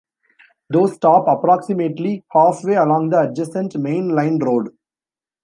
Those 0.71 0.93
stop 0.95 1.25
approximately 1.27 2.23
halfway 2.31 2.73
along 2.73 3.09
the 3.11 3.29
adjacent 3.29 3.77
main-line 3.77 4.39
road. 4.39 4.71